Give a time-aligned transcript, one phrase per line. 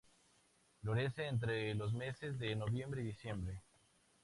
[0.81, 3.61] Florece entre los meses de noviembre y diciembre.